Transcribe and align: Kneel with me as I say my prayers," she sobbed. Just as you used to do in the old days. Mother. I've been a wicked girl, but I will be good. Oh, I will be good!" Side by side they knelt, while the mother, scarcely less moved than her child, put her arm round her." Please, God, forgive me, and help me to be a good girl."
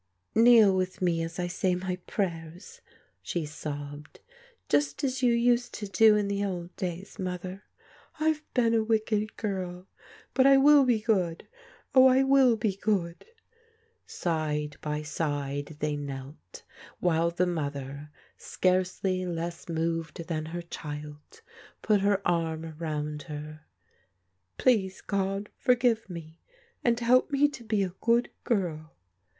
Kneel 0.33 0.75
with 0.75 0.99
me 0.99 1.21
as 1.21 1.37
I 1.37 1.45
say 1.45 1.75
my 1.75 1.97
prayers," 2.07 2.81
she 3.21 3.45
sobbed. 3.45 4.19
Just 4.67 5.03
as 5.03 5.21
you 5.21 5.31
used 5.31 5.75
to 5.75 5.87
do 5.87 6.15
in 6.15 6.27
the 6.27 6.43
old 6.43 6.75
days. 6.75 7.19
Mother. 7.19 7.65
I've 8.19 8.43
been 8.55 8.73
a 8.73 8.83
wicked 8.83 9.37
girl, 9.37 9.87
but 10.33 10.47
I 10.47 10.57
will 10.57 10.85
be 10.85 10.99
good. 11.01 11.47
Oh, 11.93 12.07
I 12.07 12.23
will 12.23 12.57
be 12.57 12.75
good!" 12.77 13.27
Side 14.07 14.75
by 14.81 15.03
side 15.03 15.75
they 15.81 15.95
knelt, 15.95 16.63
while 16.99 17.29
the 17.29 17.45
mother, 17.45 18.09
scarcely 18.37 19.27
less 19.27 19.69
moved 19.69 20.27
than 20.27 20.45
her 20.47 20.63
child, 20.63 21.43
put 21.83 22.01
her 22.01 22.27
arm 22.27 22.73
round 22.79 23.21
her." 23.29 23.67
Please, 24.57 24.99
God, 24.99 25.51
forgive 25.59 26.09
me, 26.09 26.41
and 26.83 26.99
help 26.99 27.29
me 27.29 27.47
to 27.49 27.63
be 27.63 27.83
a 27.83 27.93
good 28.01 28.31
girl." 28.43 28.95